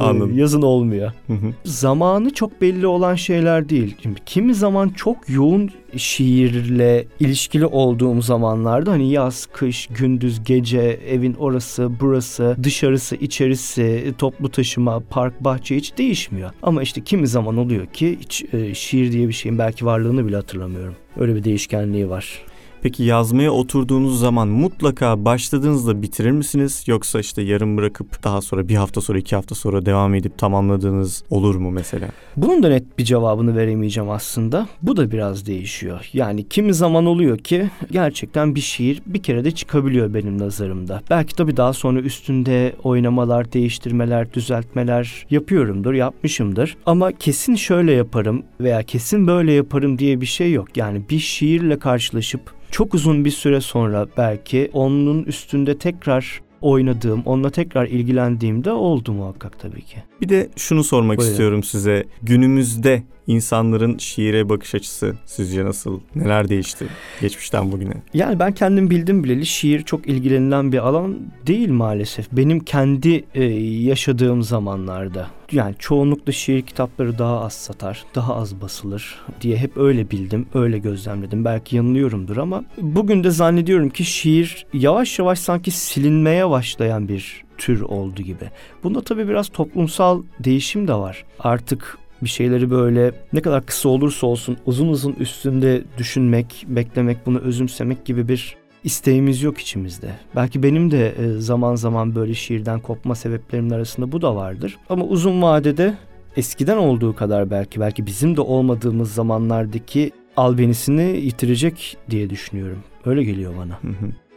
Anladım. 0.00 0.38
yazın 0.38 0.62
olmuyor. 0.62 1.12
Hı 1.26 1.32
hı. 1.32 1.52
zamanı 1.64 2.32
çok 2.34 2.60
belli 2.60 2.86
olan 2.86 3.14
şeyler 3.14 3.68
değil. 3.68 3.96
Şimdi 4.02 4.20
kimi 4.26 4.54
zaman 4.54 4.88
çok 4.88 5.28
yoğun 5.28 5.70
şiirle 5.96 7.06
ilişkili 7.20 7.66
olduğum 7.66 8.22
zamanlarda 8.22 8.90
hani 8.90 9.10
yaz, 9.10 9.46
kış, 9.46 9.86
gündüz, 9.86 10.44
gece, 10.44 10.80
evin 11.08 11.34
orası, 11.34 11.90
burası, 12.00 12.56
dışarısı, 12.62 13.16
içerisi, 13.16 14.14
toplu 14.18 14.48
taşıma, 14.48 15.00
park, 15.10 15.44
bahçe 15.44 15.76
hiç 15.76 15.98
değişmiyor. 15.98 16.50
Ama 16.62 16.82
işte 16.82 17.00
kimi 17.00 17.26
zaman 17.26 17.56
oluyor 17.56 17.86
ki 17.86 18.18
hiç 18.20 18.44
e, 18.52 18.74
şiir 18.74 19.12
diye 19.12 19.28
bir 19.28 19.32
şeyin 19.32 19.58
belki 19.58 19.86
varlığını 19.86 20.26
bile 20.26 20.36
hatırlamıyorum. 20.36 20.94
Öyle 21.16 21.34
bir 21.34 21.44
değişkenliği 21.44 22.10
var. 22.10 22.42
Peki 22.82 23.02
yazmaya 23.02 23.50
oturduğunuz 23.50 24.20
zaman 24.20 24.48
mutlaka 24.48 25.24
başladığınızda 25.24 26.02
bitirir 26.02 26.30
misiniz? 26.30 26.84
Yoksa 26.86 27.20
işte 27.20 27.42
yarım 27.42 27.76
bırakıp 27.76 28.24
daha 28.24 28.40
sonra 28.40 28.68
bir 28.68 28.74
hafta 28.74 29.00
sonra 29.00 29.18
iki 29.18 29.36
hafta 29.36 29.54
sonra 29.54 29.86
devam 29.86 30.14
edip 30.14 30.38
tamamladığınız 30.38 31.24
olur 31.30 31.54
mu 31.54 31.70
mesela? 31.70 32.08
Bunun 32.36 32.62
da 32.62 32.68
net 32.68 32.98
bir 32.98 33.04
cevabını 33.04 33.56
veremeyeceğim 33.56 34.10
aslında. 34.10 34.68
Bu 34.82 34.96
da 34.96 35.10
biraz 35.10 35.46
değişiyor. 35.46 36.10
Yani 36.12 36.48
kimi 36.48 36.74
zaman 36.74 37.06
oluyor 37.06 37.38
ki 37.38 37.70
gerçekten 37.90 38.54
bir 38.54 38.60
şiir 38.60 39.02
bir 39.06 39.22
kere 39.22 39.44
de 39.44 39.50
çıkabiliyor 39.50 40.14
benim 40.14 40.38
nazarımda. 40.38 41.02
Belki 41.10 41.36
tabii 41.36 41.56
daha 41.56 41.72
sonra 41.72 42.00
üstünde 42.00 42.72
oynamalar, 42.82 43.52
değiştirmeler, 43.52 44.32
düzeltmeler 44.32 45.26
yapıyorumdur, 45.30 45.94
yapmışımdır. 45.94 46.76
Ama 46.86 47.12
kesin 47.12 47.54
şöyle 47.54 47.92
yaparım 47.92 48.42
veya 48.60 48.82
kesin 48.82 49.26
böyle 49.26 49.52
yaparım 49.52 49.98
diye 49.98 50.20
bir 50.20 50.26
şey 50.26 50.52
yok. 50.52 50.76
Yani 50.76 51.02
bir 51.10 51.18
şiirle 51.18 51.78
karşılaşıp 51.78 52.58
çok 52.70 52.94
uzun 52.94 53.24
bir 53.24 53.30
süre 53.30 53.60
sonra 53.60 54.06
belki 54.16 54.70
onun 54.72 55.22
üstünde 55.22 55.78
tekrar 55.78 56.40
oynadığım, 56.60 57.22
onunla 57.26 57.50
tekrar 57.50 57.86
ilgilendiğimde 57.86 58.72
oldu 58.72 59.12
muhakkak 59.12 59.58
tabii 59.58 59.82
ki. 59.82 60.02
Bir 60.20 60.28
de 60.28 60.48
şunu 60.56 60.84
sormak 60.84 61.18
Buyurun. 61.18 61.32
istiyorum 61.32 61.62
size. 61.62 62.04
Günümüzde 62.22 63.02
insanların 63.26 63.98
şiire 63.98 64.48
bakış 64.48 64.74
açısı 64.74 65.14
sizce 65.26 65.64
nasıl? 65.64 66.00
Neler 66.14 66.48
değişti 66.48 66.86
geçmişten 67.20 67.72
bugüne? 67.72 67.92
Yani 68.14 68.38
ben 68.38 68.52
kendim 68.52 68.90
bildim 68.90 69.24
bileli 69.24 69.46
şiir 69.46 69.82
çok 69.82 70.06
ilgilenilen 70.06 70.72
bir 70.72 70.78
alan 70.78 71.18
değil 71.46 71.70
maalesef. 71.70 72.32
Benim 72.32 72.60
kendi 72.60 73.24
e, 73.34 73.44
yaşadığım 73.64 74.42
zamanlarda. 74.42 75.30
Yani 75.52 75.74
çoğunlukla 75.78 76.32
şiir 76.32 76.62
kitapları 76.62 77.18
daha 77.18 77.40
az 77.40 77.52
satar, 77.52 78.04
daha 78.14 78.34
az 78.36 78.60
basılır 78.60 79.18
diye 79.40 79.56
hep 79.56 79.76
öyle 79.76 80.10
bildim, 80.10 80.46
öyle 80.54 80.78
gözlemledim. 80.78 81.44
Belki 81.44 81.76
yanılıyorumdur 81.76 82.36
ama 82.36 82.64
bugün 82.80 83.24
de 83.24 83.30
zannediyorum 83.30 83.90
ki 83.90 84.04
şiir 84.04 84.66
yavaş 84.72 85.18
yavaş 85.18 85.38
sanki 85.38 85.70
silinmeye 85.70 86.50
başlayan 86.50 87.08
bir 87.08 87.47
tür 87.58 87.80
oldu 87.80 88.22
gibi. 88.22 88.50
Bunda 88.82 89.00
tabii 89.00 89.28
biraz 89.28 89.48
toplumsal 89.48 90.22
değişim 90.40 90.88
de 90.88 90.94
var. 90.94 91.24
Artık 91.40 91.98
bir 92.22 92.28
şeyleri 92.28 92.70
böyle 92.70 93.12
ne 93.32 93.40
kadar 93.40 93.66
kısa 93.66 93.88
olursa 93.88 94.26
olsun 94.26 94.56
uzun 94.66 94.88
uzun 94.88 95.12
üstünde 95.12 95.84
düşünmek, 95.98 96.66
beklemek, 96.68 97.26
bunu 97.26 97.38
özümsemek 97.38 98.04
gibi 98.04 98.28
bir 98.28 98.56
isteğimiz 98.84 99.42
yok 99.42 99.58
içimizde. 99.58 100.10
Belki 100.36 100.62
benim 100.62 100.90
de 100.90 101.08
e, 101.08 101.32
zaman 101.40 101.74
zaman 101.74 102.14
böyle 102.14 102.34
şiirden 102.34 102.80
kopma 102.80 103.14
sebeplerimin 103.14 103.70
arasında 103.70 104.12
bu 104.12 104.22
da 104.22 104.36
vardır. 104.36 104.76
Ama 104.88 105.04
uzun 105.04 105.42
vadede 105.42 105.94
eskiden 106.36 106.76
olduğu 106.76 107.16
kadar 107.16 107.50
belki 107.50 107.80
belki 107.80 108.06
bizim 108.06 108.36
de 108.36 108.40
olmadığımız 108.40 109.14
zamanlardaki 109.14 110.10
albenisini 110.36 111.02
yitirecek 111.02 111.96
diye 112.10 112.30
düşünüyorum. 112.30 112.78
Öyle 113.04 113.24
geliyor 113.24 113.54
bana. 113.58 113.78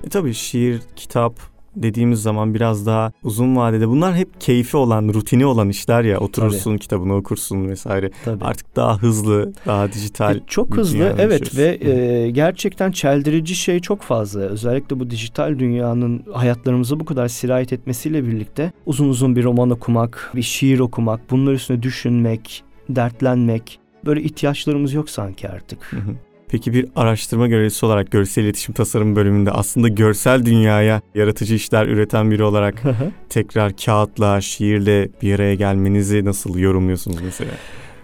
E 0.04 0.10
tabii 0.10 0.34
şiir, 0.34 0.82
kitap 0.96 1.34
dediğimiz 1.76 2.22
zaman 2.22 2.54
biraz 2.54 2.86
daha 2.86 3.12
uzun 3.24 3.56
vadede 3.56 3.88
bunlar 3.88 4.16
hep 4.16 4.42
keyfi 4.42 4.78
olan, 4.78 5.08
rutini 5.08 5.46
olan 5.46 5.70
işler 5.70 6.04
ya. 6.04 6.20
Oturursun, 6.20 6.78
kitabını 6.78 7.16
okursun 7.16 7.68
vesaire. 7.70 8.12
Tabii. 8.26 8.46
Artık 8.46 8.76
daha 8.76 8.98
hızlı, 8.98 9.54
daha 9.66 9.92
dijital. 9.92 10.36
E, 10.36 10.42
Çok 10.48 10.78
hızlı 10.78 11.16
evet 11.20 11.58
ve 11.58 11.90
e, 11.90 12.32
gerçekten 12.32 12.92
çeldirici 12.92 13.56
şey 13.56 13.80
çok 13.80 14.02
fazla. 14.02 14.40
Özellikle 14.40 15.00
bu 15.00 15.10
dijital 15.10 15.60
dünyanın 15.60 16.24
hayatlarımıza 16.34 17.00
bu 17.00 17.06
kadar 17.06 17.28
sirayet 17.28 17.74
etmesiyle 17.74 18.28
birlikte 18.28 18.72
uzun 18.86 19.10
uzun 19.10 19.36
bir 19.36 19.44
roman 19.44 19.70
okumak, 19.70 20.32
bir 20.36 20.42
şiir 20.42 20.80
okumak, 20.80 21.32
bunlar 21.32 21.54
üstüne 21.54 21.84
düşünmek, 21.84 22.64
dertlenmek 22.90 23.80
böyle 24.06 24.22
ihtiyaçlarımız 24.22 24.94
yok 24.94 25.10
sanki 25.10 25.50
artık. 25.50 25.94
Hı 25.94 25.98
hı. 25.98 26.16
Peki 26.52 26.74
bir 26.74 26.86
araştırma 26.96 27.48
görevlisi 27.48 27.86
olarak 27.86 28.12
görsel 28.12 28.44
iletişim 28.44 28.74
tasarım 28.74 29.16
bölümünde 29.16 29.52
aslında 29.52 29.88
görsel 29.88 30.46
dünyaya 30.46 31.02
yaratıcı 31.16 31.56
işler 31.56 31.88
üreten 31.88 32.32
biri 32.32 32.44
olarak 32.44 32.84
tekrar 33.30 33.78
kağıtla, 33.78 34.42
şiirle 34.42 35.10
bir 35.22 35.36
araya 35.36 35.56
gelmenizi 35.56 36.26
nasıl 36.26 36.58
yorumluyorsunuz 36.58 37.22
mesela? 37.22 37.52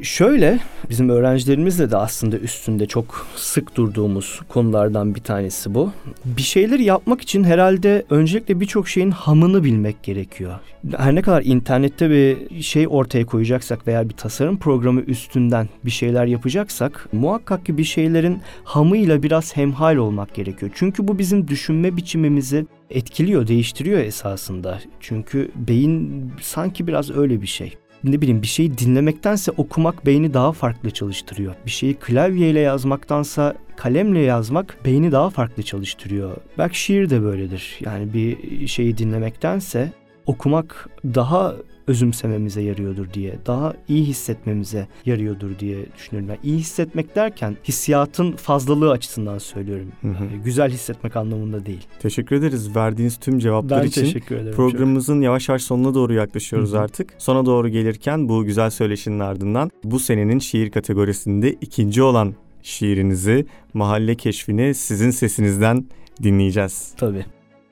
Şöyle 0.01 0.59
bizim 0.89 1.09
öğrencilerimizle 1.09 1.91
de 1.91 1.97
aslında 1.97 2.37
üstünde 2.37 2.85
çok 2.85 3.27
sık 3.35 3.75
durduğumuz 3.75 4.41
konulardan 4.49 5.15
bir 5.15 5.19
tanesi 5.19 5.73
bu. 5.73 5.91
Bir 6.25 6.41
şeyler 6.41 6.79
yapmak 6.79 7.21
için 7.21 7.43
herhalde 7.43 8.05
öncelikle 8.09 8.59
birçok 8.59 8.87
şeyin 8.87 9.11
hamını 9.11 9.63
bilmek 9.63 10.03
gerekiyor. 10.03 10.53
Her 10.97 11.15
ne 11.15 11.21
kadar 11.21 11.43
internette 11.43 12.09
bir 12.09 12.61
şey 12.61 12.87
ortaya 12.89 13.25
koyacaksak 13.25 13.87
veya 13.87 14.09
bir 14.09 14.13
tasarım 14.13 14.57
programı 14.57 15.01
üstünden 15.01 15.69
bir 15.85 15.91
şeyler 15.91 16.25
yapacaksak 16.25 17.09
muhakkak 17.11 17.65
ki 17.65 17.77
bir 17.77 17.83
şeylerin 17.83 18.41
hamıyla 18.63 19.23
biraz 19.23 19.57
hemhal 19.57 19.95
olmak 19.95 20.35
gerekiyor. 20.35 20.71
Çünkü 20.75 21.07
bu 21.07 21.19
bizim 21.19 21.47
düşünme 21.47 21.97
biçimimizi 21.97 22.65
etkiliyor, 22.89 23.47
değiştiriyor 23.47 23.99
esasında. 23.99 24.79
Çünkü 24.99 25.51
beyin 25.55 26.31
sanki 26.41 26.87
biraz 26.87 27.17
öyle 27.17 27.41
bir 27.41 27.47
şey 27.47 27.77
ne 28.03 28.21
bileyim 28.21 28.41
bir 28.41 28.47
şeyi 28.47 28.77
dinlemektense 28.77 29.51
okumak 29.51 30.05
beyni 30.05 30.33
daha 30.33 30.51
farklı 30.51 30.91
çalıştırıyor. 30.91 31.55
Bir 31.65 31.71
şeyi 31.71 31.93
klavyeyle 31.93 32.59
yazmaktansa 32.59 33.55
kalemle 33.75 34.19
yazmak 34.19 34.77
beyni 34.85 35.11
daha 35.11 35.29
farklı 35.29 35.63
çalıştırıyor. 35.63 36.37
Belki 36.57 36.79
şiir 36.79 37.09
de 37.09 37.23
böyledir. 37.23 37.79
Yani 37.79 38.13
bir 38.13 38.67
şeyi 38.67 38.97
dinlemektense 38.97 39.91
okumak 40.25 40.89
daha 41.05 41.55
özümsememize 41.87 42.61
yarıyordur 42.61 43.13
diye, 43.13 43.35
daha 43.45 43.73
iyi 43.87 44.05
hissetmemize 44.05 44.87
yarıyordur 45.05 45.59
diye 45.59 45.77
düşünüyorum. 45.97 46.29
Yani 46.29 46.39
iyi 46.43 46.57
hissetmek 46.57 47.15
derken 47.15 47.57
hissiyatın 47.67 48.31
fazlalığı 48.31 48.91
açısından 48.91 49.37
söylüyorum. 49.37 49.87
Hı 50.01 50.07
hı. 50.07 50.25
güzel 50.45 50.71
hissetmek 50.71 51.15
anlamında 51.15 51.65
değil. 51.65 51.87
Teşekkür 51.99 52.35
ederiz 52.35 52.75
verdiğiniz 52.75 53.17
tüm 53.17 53.39
cevaplar 53.39 53.81
ben 53.81 53.87
için. 53.87 54.03
Ben 54.03 54.07
teşekkür 54.07 54.35
ederim. 54.35 54.55
Programımızın 54.55 55.15
çok. 55.15 55.23
yavaş 55.23 55.49
yavaş 55.49 55.61
sonuna 55.61 55.93
doğru 55.93 56.13
yaklaşıyoruz 56.13 56.71
hı 56.71 56.77
hı. 56.77 56.81
artık. 56.81 57.13
Sona 57.17 57.45
doğru 57.45 57.69
gelirken 57.69 58.29
bu 58.29 58.45
güzel 58.45 58.69
söyleşinin 58.69 59.19
ardından 59.19 59.69
bu 59.83 59.99
senenin 59.99 60.39
şiir 60.39 60.71
kategorisinde 60.71 61.53
ikinci 61.53 62.03
olan 62.03 62.35
şiirinizi 62.63 63.45
Mahalle 63.73 64.15
Keşfini 64.15 64.73
sizin 64.73 65.11
sesinizden 65.11 65.85
dinleyeceğiz. 66.23 66.93
Tabii. 66.97 67.25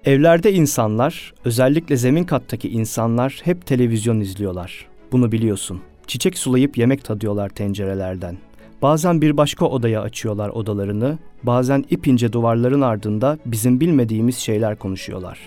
Evlerde 0.05 0.53
insanlar, 0.53 1.33
özellikle 1.45 1.97
zemin 1.97 2.23
kattaki 2.23 2.69
insanlar 2.69 3.41
hep 3.43 3.65
televizyon 3.65 4.19
izliyorlar. 4.19 4.87
Bunu 5.11 5.31
biliyorsun. 5.31 5.81
Çiçek 6.07 6.37
sulayıp 6.37 6.77
yemek 6.77 7.05
tadıyorlar 7.05 7.49
tencerelerden. 7.49 8.37
Bazen 8.81 9.21
bir 9.21 9.37
başka 9.37 9.65
odaya 9.65 10.01
açıyorlar 10.01 10.49
odalarını, 10.49 11.17
bazen 11.43 11.85
ipince 11.89 12.33
duvarların 12.33 12.81
ardında 12.81 13.37
bizim 13.45 13.79
bilmediğimiz 13.79 14.37
şeyler 14.37 14.75
konuşuyorlar. 14.75 15.39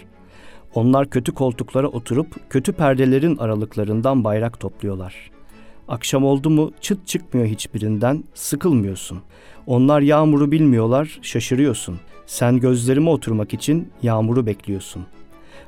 Onlar 0.74 1.10
kötü 1.10 1.34
koltuklara 1.34 1.88
oturup 1.88 2.50
kötü 2.50 2.72
perdelerin 2.72 3.36
aralıklarından 3.36 4.24
bayrak 4.24 4.60
topluyorlar. 4.60 5.30
Akşam 5.88 6.25
oldu 6.25 6.50
mu 6.50 6.73
çıt 6.80 7.07
çıkmıyor 7.07 7.47
hiçbirinden, 7.47 8.25
sıkılmıyorsun. 8.35 9.18
Onlar 9.66 10.00
yağmuru 10.00 10.52
bilmiyorlar, 10.52 11.18
şaşırıyorsun. 11.23 12.00
Sen 12.26 12.61
gözlerime 12.61 13.11
oturmak 13.11 13.54
için 13.54 13.88
yağmuru 14.02 14.47
bekliyorsun. 14.47 15.07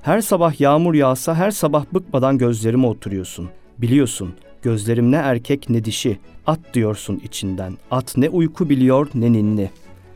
Her 0.02 0.20
sabah 0.20 0.60
yağmur 0.60 0.94
yağsa 0.94 1.34
her 1.34 1.50
sabah 1.50 1.84
bıkmadan 1.94 2.38
gözlerime 2.38 2.86
oturuyorsun. 2.86 3.48
Biliyorsun, 3.78 4.34
gözlerim 4.62 5.12
ne 5.12 5.16
erkek 5.16 5.70
ne 5.70 5.84
dişi. 5.84 6.18
At 6.46 6.60
diyorsun 6.74 7.20
içinden. 7.24 7.76
At 7.90 8.16
ne 8.16 8.28
uyku 8.28 8.70
biliyor 8.70 9.08
ne 9.14 9.32
ninni. 9.32 9.70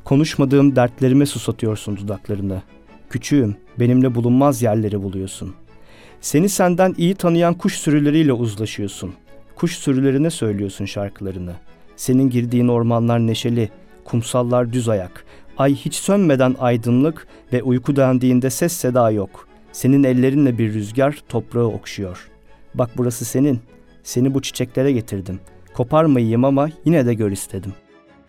Konuşmadığım 0.05 0.77
dertlerime 0.77 1.27
susatıyorsun 1.27 1.97
dudaklarını. 1.97 2.63
Küçüğüm, 3.11 3.57
benimle 3.81 4.15
bulunmaz 4.15 4.63
yerleri 4.63 5.03
buluyorsun. 5.03 5.55
Seni 6.21 6.49
senden 6.49 6.95
iyi 6.99 7.15
tanıyan 7.15 7.55
kuş 7.55 7.79
sürüleriyle 7.79 8.33
uzlaşıyorsun. 8.33 9.15
Kuş 9.57 9.77
sürülerine 9.79 10.31
söylüyorsun 10.31 10.85
şarkılarını. 10.85 11.53
Senin 11.97 12.31
girdiğin 12.31 12.69
ormanlar 12.69 13.19
neşeli, 13.19 13.71
kumsallar 14.05 14.73
düz 14.73 14.89
ayak. 14.89 15.25
Ay 15.59 15.75
hiç 15.75 15.95
sönmeden 15.95 16.57
aydınlık 16.59 17.27
ve 17.53 17.63
uyku 17.63 17.97
dendiğinde 17.97 18.51
ses 18.51 18.73
seda 18.73 19.11
yok. 19.11 19.49
Senin 19.73 20.05
ellerinle 20.05 20.59
bir 20.59 20.75
rüzgar 20.75 21.23
toprağı 21.29 21.67
okşuyor. 21.67 22.29
Bak 22.75 22.91
burası 22.97 23.25
senin. 23.25 23.61
Seni 24.03 24.35
bu 24.35 24.43
çiçeklere 24.43 24.93
getirdim. 24.93 25.41
Koparmayayım 25.75 26.45
ama 26.45 26.69
yine 26.85 27.07
de 27.07 27.15
gör 27.15 27.31
istedim. 27.31 27.73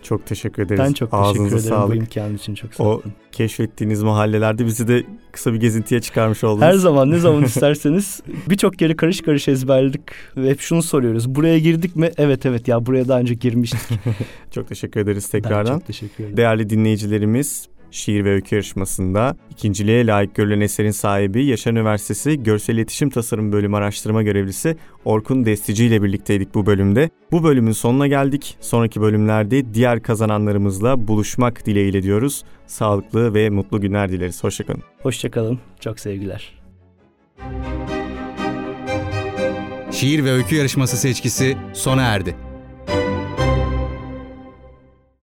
Çok 0.06 0.26
teşekkür 0.26 0.64
ederiz. 0.64 0.80
Ben 0.80 0.94
çok 0.94 1.14
Ağzınıza 1.14 1.34
teşekkür 1.44 1.68
ederim 1.68 1.70
sağlık. 1.70 1.92
bu 1.92 1.96
imkan 1.96 2.36
için 2.36 2.56
çok 2.56 2.74
sağ 2.74 2.84
olun. 2.84 3.04
O 3.06 3.10
keşfettiğiniz 3.32 4.04
mahallelerde 4.04 4.66
bizi 4.66 4.88
de 4.88 5.04
kısa 5.32 5.54
bir 5.54 5.60
gezintiye 5.60 6.02
çıkarmış 6.02 6.44
oldunuz. 6.44 6.62
Her 6.62 6.74
zaman 6.74 7.12
ne 7.12 7.20
zaman 7.20 7.44
isterseniz 7.46 8.22
birçok 8.50 8.82
yeri 8.82 8.96
karış 8.96 9.22
karış 9.22 9.48
ezberledik 9.48 10.02
ve 10.38 10.50
hep 10.50 10.60
şunu 10.60 10.84
soruyoruz. 10.84 11.36
Buraya 11.36 11.60
girdik 11.60 11.96
mi? 11.96 12.12
Evet 12.18 12.46
evet 12.46 12.68
ya 12.68 12.86
buraya 12.86 13.08
daha 13.08 13.20
önce 13.20 13.34
girmiştik. 13.34 14.00
çok 14.52 14.68
teşekkür 14.68 15.00
ederiz 15.00 15.30
tekrardan. 15.30 15.74
Ben 15.74 15.80
çok 15.80 15.88
teşekkür 15.88 16.24
ederim. 16.24 16.38
Değerli 16.38 16.70
dinleyicilerimiz 16.70 17.68
şiir 17.96 18.26
ve 18.26 18.30
öykü 18.30 18.56
yarışmasında 18.56 19.38
ikinciliğe 19.50 20.08
layık 20.08 20.36
görülen 20.36 20.62
eserin 20.62 20.92
sahibi 20.92 21.46
Yaşar 21.46 21.72
Üniversitesi 21.72 22.44
Görsel 22.44 22.74
İletişim 22.74 23.10
Tasarım 23.10 23.52
Bölümü 23.52 23.76
araştırma 23.76 24.24
görevlisi 24.24 24.78
Orkun 25.06 25.46
Destici 25.46 25.86
ile 25.86 26.04
birlikteydik 26.04 26.56
bu 26.56 26.66
bölümde. 26.66 27.10
Bu 27.32 27.44
bölümün 27.44 27.72
sonuna 27.72 28.08
geldik. 28.08 28.58
Sonraki 28.62 29.02
bölümlerde 29.02 29.74
diğer 29.74 30.02
kazananlarımızla 30.02 31.08
buluşmak 31.08 31.66
dileğiyle 31.66 32.04
diyoruz. 32.04 32.44
Sağlıklı 32.68 33.34
ve 33.34 33.50
mutlu 33.50 33.82
günler 33.82 34.12
dileriz. 34.12 34.44
Hoşçakalın. 34.44 34.84
Hoşçakalın. 35.02 35.60
Çok 35.80 36.00
sevgiler. 36.00 36.54
Şiir 39.92 40.24
ve 40.24 40.32
öykü 40.32 40.56
yarışması 40.56 40.98
seçkisi 40.98 41.58
sona 41.74 42.02
erdi. 42.02 42.36